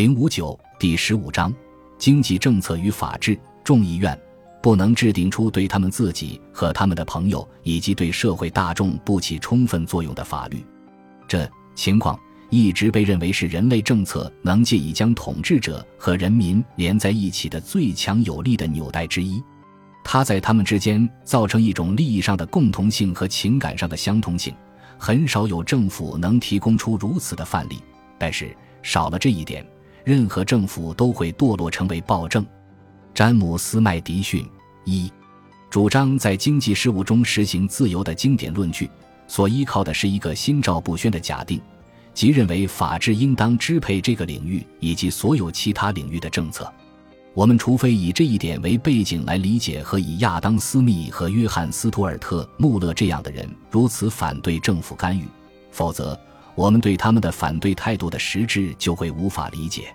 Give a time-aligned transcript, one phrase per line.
[0.00, 1.54] 零五九第十五章：
[1.98, 3.38] 经济政策与法治。
[3.62, 4.18] 众议院
[4.62, 10.64] 不能制定出对他们自己和他们的朋友以及对社会大众不起充分作用的法律。
[11.28, 12.18] 这情况
[12.48, 19.38] 一直被认为是人类政策能借以将统治者和人民连在一起的最强有力的纽带之一。
[20.02, 24.54] 它在他们之间造成一种利益上的共同性和情感上的相通性。
[24.96, 27.82] 很少有政府能提供出如此的范例，
[28.18, 29.62] 但是少了这一点。
[30.10, 32.44] 任何政府都会堕落成为暴政。
[33.14, 34.44] 詹姆斯·麦迪逊
[34.84, 35.08] 一
[35.70, 38.90] 主张在经济事务中实行自由的经典论据，
[39.28, 41.60] 所依靠的是一个心照不宣的假定，
[42.12, 46.68] 即认为法治应当支配这个领域以及所有其他领域的政策。
[47.32, 55.24] 我们除非以这一点为背景来理解和以亚当·斯密和约翰·斯图尔特·穆勒这样的人如此反对政府干预，
[55.70, 56.18] 否则。
[56.56, 59.94] 我们对他们的反对态度的实质就会无法理解，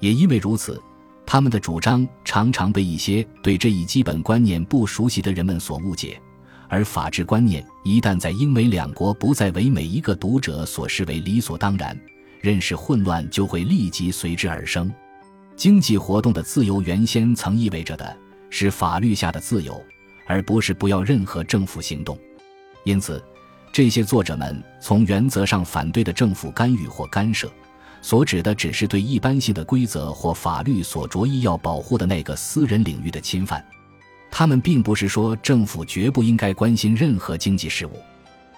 [0.00, 0.80] 也因为如此，
[1.26, 6.20] 他们的主张常常被一些对这一基本观念不熟悉的人们所误解。
[6.68, 11.98] 而法治观念一旦在英美两国不再为每一个读者所视为理所当然，
[12.40, 14.92] 认识混乱就会立即随之而生。
[15.56, 18.16] 经济活动的自由原先曾意味着的
[18.50, 19.80] 是法律下的自由，
[20.26, 22.18] 而不是不要任何政府行动。
[22.84, 23.22] 因此。
[23.72, 27.50] 这些作者们从原则上反对的政府干预或干涉，
[28.04, 33.64] 所指的只是对一般性的规则或法律所着意要保护的那个私人领域的侵犯。
[34.30, 37.92] 他们并不是说政府绝不应该关心任何经济事务，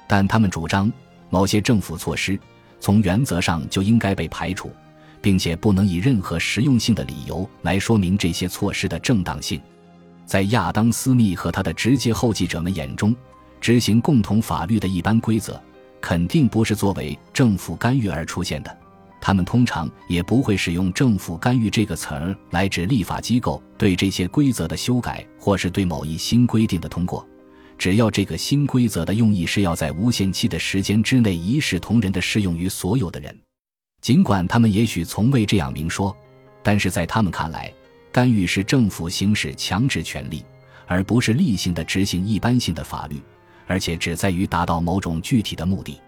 [0.08, 0.92] 但他们主张
[1.30, 2.36] 某些政府措施
[2.80, 4.72] 从原则上就应该被排除，
[5.22, 9.60] 并且不能以任何实用性的理由来说明这些措施的正当性。
[10.24, 13.14] 在亚当·斯密和他的直接后继者们眼中。
[13.60, 15.60] 执行共同法律的一般规则，
[16.00, 18.78] 肯定不是作为政府干预而出现的。
[19.26, 27.26] 他们通常也不会使用“政府干预”这个词儿来指立法机构对这些规则的修改，或是对某一新规定的通过。
[27.76, 33.36] 只要这个新规则的用意是要在无限期的时间之内一视同仁地适用于所有的人，
[34.00, 36.16] 尽管他们也许从未这样明说，
[36.62, 37.72] 但是在他们看来，
[38.12, 40.44] 干预是政府行使强制权力，
[40.86, 43.20] 而不是例行的执行一般性的法律。
[43.66, 46.00] 而且只在于达到某种具体的目的，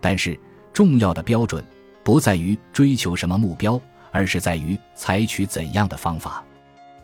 [0.00, 0.36] 但是
[0.72, 1.64] 重要的标准
[2.06, 3.80] 不在于追求什么目标，
[4.12, 6.40] 而是在于采取怎样的方法。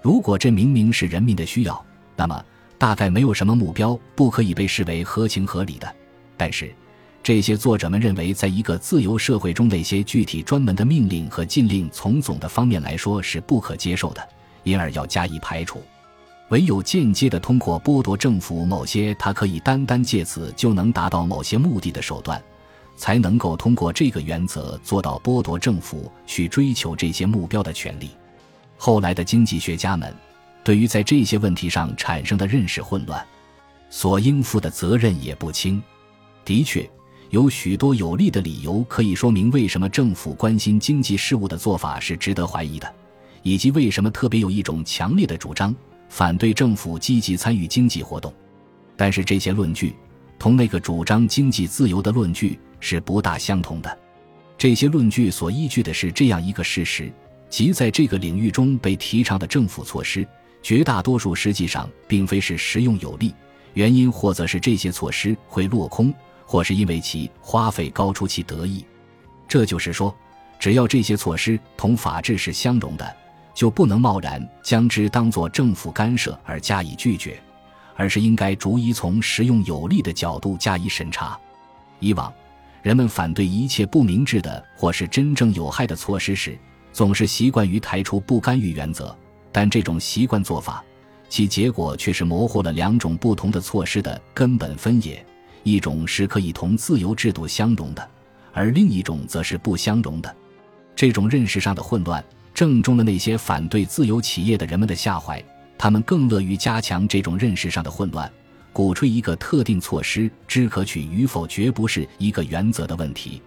[0.00, 2.44] 如果这明明是人民的需要，那么
[2.78, 5.92] 大概没有什么目标不可以被视为合情合理的。
[6.36, 6.72] 但是
[7.20, 14.28] 这些作者们认为，在一个自由社会中，那些具体专门的命令和禁令，从总的方面来说是不可接受的，
[14.62, 15.82] 因而要加以排除。
[16.50, 22.40] 唯有间接的通过剥夺政府某些他可以单单借此就能达到某些目的的手段，
[22.96, 28.10] 才能够通过这个原则做到剥夺政府去追求这些目标的权利。
[28.76, 30.14] 后来的经济学家们
[30.64, 33.24] 对于在这些问题上产生的认识混乱，
[33.90, 35.82] 所应负的责任也不轻。
[36.44, 36.88] 的确，
[37.30, 42.94] 有许多有力的理由可以说明为什么政府关心经济事务的做法是值得怀疑的，
[43.42, 45.74] 以及为什么特别有一种强烈的主张。
[46.08, 48.30] 反对政府积极参与经济活动，
[48.98, 49.94] 但是这些论据
[50.42, 53.98] 同那个主张经济自由的论据是不大相同的。
[54.58, 57.12] 这些论据所依据的是这样一个事实：
[57.48, 60.26] 即在这个领域中被提倡的政府措施，
[60.60, 63.32] 绝大多数实际上并非是实用有利。
[63.74, 66.12] 原因或则是这些措施会落空，
[66.44, 68.84] 或是因为其花费高出其得意。
[69.46, 70.12] 这就是说，
[70.58, 73.16] 只要这些措施同法治是相容的。
[73.54, 77.40] 就不能贸然将之当作政府干涉而加以拒绝，
[78.02, 81.38] 而是应该逐一从实用有利的角度加以审查。
[82.00, 82.34] 以往，
[82.82, 86.58] 人们反对一切不明智的或是真正有害的措施时，
[86.92, 89.16] 总是习惯于抬出不干预原则，
[89.52, 90.84] 但这种习惯做法，
[91.28, 95.24] 其结果却是模糊了两种不同的措施的根本分野：
[95.62, 98.10] 一种是可以同自由制度相容的，
[98.52, 100.36] 而另一种则是不相容的。
[100.96, 102.24] 这种认识上的混乱。
[102.52, 105.42] 正中了那些反对自由企业的人们的下怀，
[105.82, 108.32] 他们更乐于加强这种认识上的混乱，
[108.72, 113.42] 鼓吹一个特定措施之可取与否，绝不是一个原则的问题，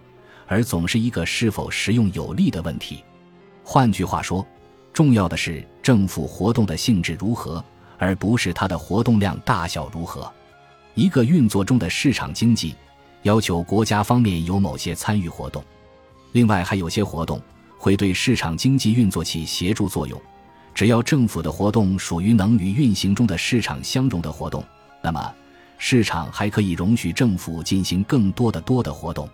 [0.45, 3.01] 而总是一个是否实用有利的问题。
[3.63, 4.45] 换句话说，
[4.91, 7.63] 重要的是政府活动的性质如何，
[7.97, 10.29] 而不是它的活动量大小如何。
[10.93, 12.75] 一个运作中的市场经济，
[13.21, 15.63] 要求国家方面有某些参与活动，
[16.33, 17.41] 另外还有些活动。
[17.77, 20.21] 会对市场经济运作起协助作用。
[20.75, 24.61] 只要政府的活动属于能与运行中的市场相容的活动，
[25.01, 25.33] 那么
[25.77, 29.27] 市场还可以容许政府进行更多的多的活动。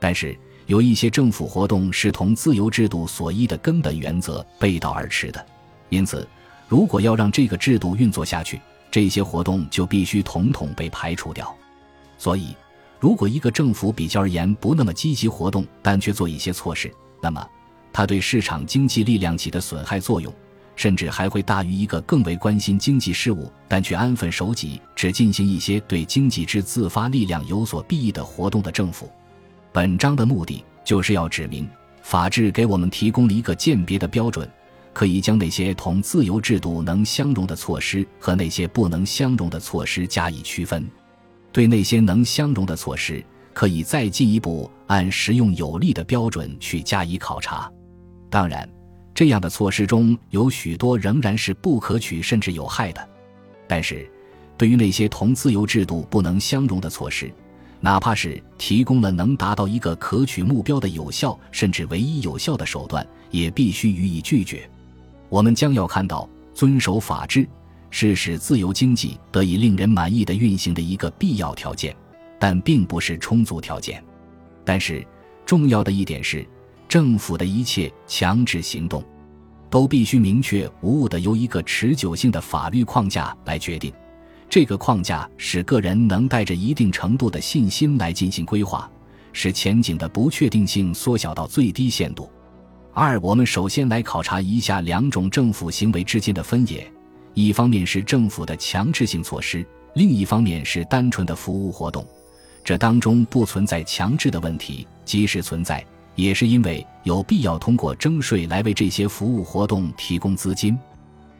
[0.00, 0.36] 但是，
[0.66, 5.46] 有一些政府活动是同自由制度所依的根本原则背道而驰的，
[5.88, 6.28] 因此，
[6.66, 11.54] 如果要让这个制度运作下去，这些活动就必须统统被排除掉。
[12.18, 12.56] 所以，
[12.98, 16.92] 如果一个政府比较而言不那么积极活动，但却做一些措施，
[17.22, 17.46] 那么
[17.92, 20.32] 它对市场经济力量起的损害作用，
[20.74, 29.10] 甚至还会大于一个更为关心经济事务但却安分守己、只进行一些对经济之自发力量有所裨益的活动的政府。
[29.72, 31.68] 本章的目的就是要指明，
[32.02, 34.48] 法治给我们提供了一个鉴别的标准，
[34.92, 40.86] 可以将那些同自由制度能相容的措施和那些不能相容的措施加以区分。
[41.52, 47.70] 对那些能相容的措施，可以再进一步按实用有利的标准去加以考察。
[48.30, 48.68] 当然，
[49.14, 53.08] 这样的措施中有许多仍然是不可取甚至有害的。
[53.68, 54.08] 但是，
[54.56, 57.32] 对于那些同自由制度不能相容的措施，
[57.80, 64.68] 哪怕是提供了能达到一个可取目标的有效甚至唯一有效的手段，也必须予以拒绝。
[65.28, 67.46] 我们将要看到，遵守法治
[67.90, 71.94] 是使自由经济得以令人满意的运行的一个必要条件，
[72.38, 74.02] 但并不是充足条件。
[74.64, 75.04] 但是，
[75.44, 76.46] 重要的一点是，
[76.92, 79.02] 政府的一切强制行动，
[79.70, 83.90] 都必须明确无误的由一个持久性的法律框架来决定。
[84.46, 88.90] 这个框架使个人能带着一定程度的信心来进行规划，
[89.32, 92.30] 使前景的不确定性缩小到最低限度。
[92.92, 96.86] 二，我们首先来考察一下两种政府行为之间的分野：
[97.32, 102.06] 一方面是政府的强制性措施，另一方面是单纯的服务活动。
[102.62, 105.82] 这当中不存在强制的问题，即使存在，
[106.14, 110.78] 也是因为有必要通过征税来为这些服务活动提供资金。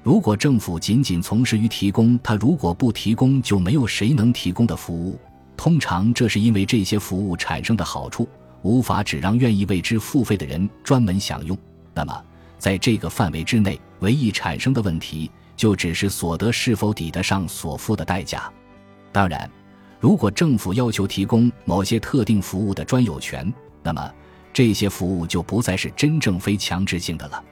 [0.02, 5.18] 如果政府仅仅从事于提供，他如果不提供，就没有谁能提供的服务。
[5.56, 8.28] 通常这是因为这些服务产生的好处
[8.62, 11.56] 无法只让愿意为之付费的人专门享用。
[11.94, 12.24] 那么，
[12.58, 18.50] 在这个范围之内，唯一产生的问题就只是所得是否抵得上所付的代价。
[19.12, 19.48] 当然，
[20.00, 23.52] 如果政府要求提供某些特定服务的专有权，
[23.84, 24.12] 那么
[24.52, 27.42] 这些服务就不再是真正非强制性的了。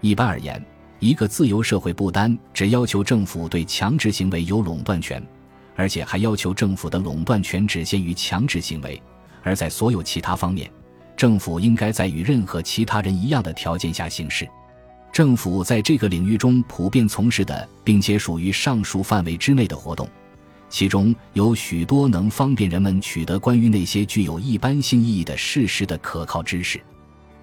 [0.00, 0.64] 一般而言。
[1.02, 5.26] 一个自由社会不单只要求政府对强制行为有垄断权，
[5.74, 9.02] 而且还要求政府的垄断权只限于强制行为，
[9.42, 10.70] 而在所有其他方面，
[11.16, 14.46] 政府应该在与任何其他人一样的条件下行事。
[15.10, 20.06] 政府在这个领域中普遍从事的，并且属于上述范围之内的活动，
[20.70, 26.80] 其中有许多能方便人们取得关于那些具有一般性意义的事实的可靠知识。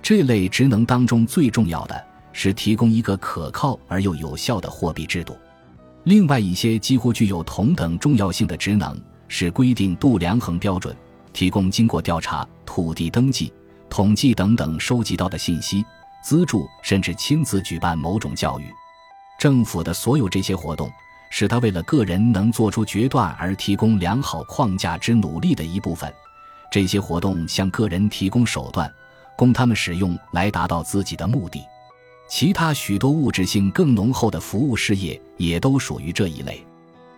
[0.01, 2.17] 这类职能当中最重要的。
[2.39, 5.35] 是提供一个可靠而又有效的货币制度。
[6.03, 8.95] 另外一些几乎具有同等重要性的职能
[9.27, 10.95] 是规定度量衡标准、
[11.33, 13.51] 提供经过调查、土地登记、
[13.89, 15.83] 统计等等收集到的信息、
[16.23, 18.65] 资助甚至亲自举办某种教育。
[19.39, 20.91] 政府的所有这些活动，
[21.29, 26.11] 是他为了个人能做出决断而提供良好框架之努力的一部分。
[26.71, 28.91] 这些活动向个人提供手段，
[29.37, 31.61] 供他们使用来达到自己的目的。
[32.29, 36.61] 其他许多物质性更浓厚的服务事业也都属于这一类。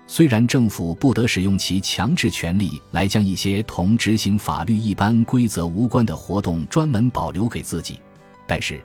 [0.06, 8.00] 虽然政府不得使用其强制权力来将一些同执行法律一般规则无关的活动专门保留给自己，
[8.48, 8.82] 但是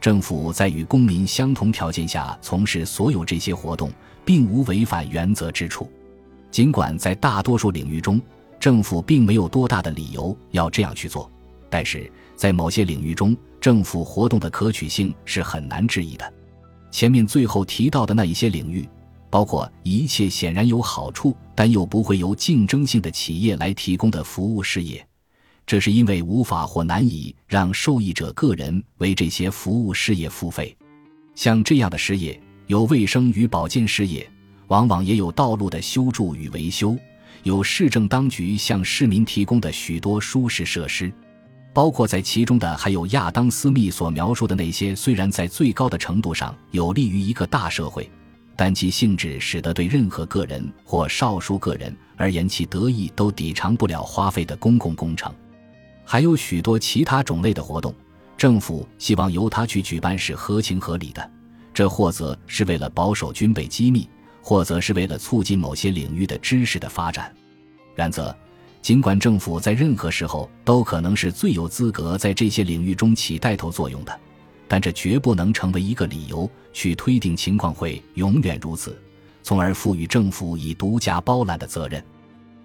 [0.00, 3.92] 政府在与公民相同条件下从事所有这些活动，
[4.30, 5.90] 并无违反原则之处。
[6.52, 8.22] 尽管在大多数领域中，
[8.60, 11.28] 政府并没有多大的理由要这样去做，
[11.68, 16.32] 但是在某些领域中，政府活动的可取性是很难质疑的。
[16.92, 18.88] 前面最后提到的那一些领域，
[19.30, 25.04] 包括一切显然有好处但又不会由竞争性的企业来提供的服务事业，
[25.66, 30.76] 这是因为无法或难以让受益者个人为这些服务事业付费。
[31.34, 34.24] 像这样的事业，有卫生与保健事业，
[34.68, 36.96] 往往也有道路的修筑与维修，
[37.42, 41.12] 有市政当局向市民提供的许多舒适设施。
[41.72, 48.08] 包括在其中的还有亚当·斯密所描述的那些，虽然在最高的程度上有利于一个大社会，
[48.54, 55.34] 但其性质使得对任何个人或少数个人而言，其得意都抵偿不了花费的公共工程。
[56.04, 57.92] 还有许多其他种类的活动，
[58.36, 61.30] 政府希望由他去举办是合情合理的，
[61.80, 64.06] 这或则是为了保守军备机密，
[64.42, 67.34] 或则是为了促进某些领域的知识的发展。
[67.94, 68.36] 然则。
[68.82, 74.20] 尽管政府在任何时候都可能是最有资格在这些领域中起带头作用的，
[74.68, 78.98] 但这绝不能成为一个理由去推定情况会永远如此，
[79.42, 82.02] 从而赋予政府以独家包揽的责任。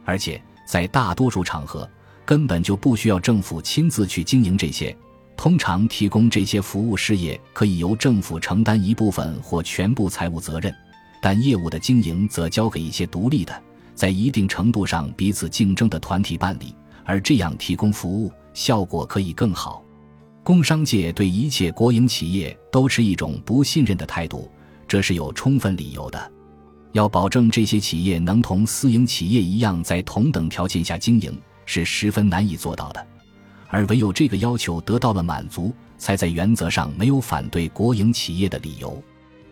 [0.03, 1.89] 而且在大多数场合，
[2.25, 4.95] 根本就不需要政府亲自去经营这些。
[5.37, 10.73] 通常提供这些服务事业可以由政府承担一部分或全部财务责任，
[11.21, 13.53] 但业务的经营则交给一些独立的、
[13.93, 16.73] 在一定程度上彼此竞争的团体办理，
[17.03, 19.83] 而这样提供服务效果可以更好。
[20.41, 24.49] 工商界对一切国营企业都持一种不信任的态度，
[24.87, 26.31] 这是有充分理由的。
[26.93, 33.05] 要保证这些企业能同私营企业一样在同等条件下经营，是十分难以做到的。
[33.75, 39.03] 而唯有这个要求得到了满足，才在原则上没有反对国营企业的理由。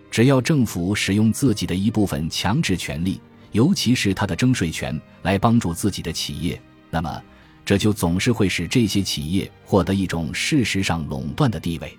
[0.10, 3.20] 只要政府使用自己的一部分强制权力，
[3.52, 7.22] 尤其是他的征税权，来帮助自己的企业，那么
[7.66, 11.98] 这就总是会使这些企业获得一种事实上垄断的地位。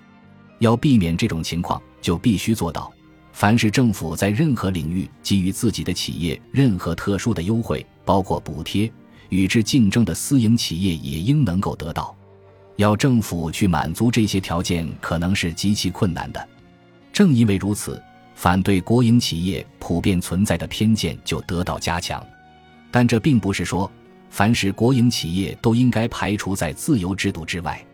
[0.60, 2.90] 要避免这种情况，就必须做到：
[3.34, 8.90] 凡是政府在任何领域给予自己的企业任何特殊的优惠，包括补贴。
[9.34, 12.14] 与之竞争的私营企业也应能够得到。
[12.76, 16.48] 要政府去满足这些条件，可能是极其困难的。
[17.12, 18.00] 正因为如此，
[18.36, 22.24] 反对国营企业普遍存在的偏见就得到加强。
[22.92, 23.90] 但这并不是说，
[24.30, 27.84] 凡是国营企业都应该排除在自由制度之外。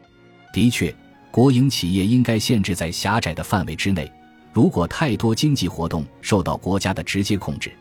[0.53, 0.95] 的确，
[1.31, 4.11] 国营企业应该限制在狭窄的范围之内。
[4.53, 7.73] 如果太多经济活动受到国家的直接控制，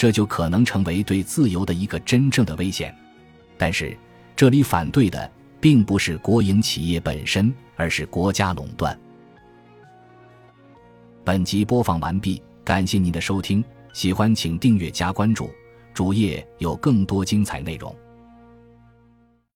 [0.00, 2.96] 这就可能成为对自由的一个真正的危险，
[3.58, 3.94] 但是
[4.34, 5.30] 这里反对的
[5.60, 8.98] 并不是国营企业本身，而是国家垄断。
[11.22, 15.50] 本集播放完毕，感谢您的收听，喜欢请订阅加关注，
[15.92, 17.94] 主页有更多精彩内容。